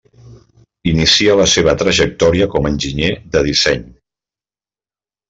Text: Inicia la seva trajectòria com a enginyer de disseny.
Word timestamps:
Inicia 0.91 1.35
la 1.39 1.45
seva 1.51 1.75
trajectòria 1.83 2.47
com 2.57 2.67
a 2.67 2.71
enginyer 2.77 3.11
de 3.37 3.43
disseny. 3.49 3.85